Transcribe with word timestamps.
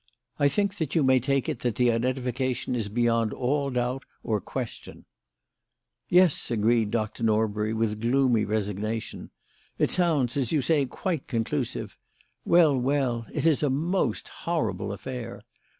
I 0.39 0.47
think 0.47 0.77
that 0.77 0.95
you 0.95 1.03
may 1.03 1.19
take 1.19 1.47
it 1.47 1.59
that 1.59 1.75
the 1.75 1.91
identification 1.91 2.75
is 2.75 2.89
beyond 2.89 3.33
all 3.33 3.69
doubt 3.69 4.01
or 4.23 4.41
question." 4.41 5.05
"Yes," 6.09 6.49
agreed 6.49 6.89
Dr. 6.89 7.21
Norbury, 7.23 7.71
with 7.75 8.01
gloomy 8.01 8.43
resignation, 8.43 9.29
"it 9.77 9.91
sounds, 9.91 10.35
as 10.35 10.51
you 10.51 10.63
say, 10.63 10.87
quite 10.87 11.27
conclusive. 11.27 11.99
Well, 12.45 12.75
well, 12.75 13.27
it 13.31 13.45
is 13.45 13.61
a 13.61 13.69
most 13.69 14.27
horrible 14.29 14.91
affair. 14.91 15.43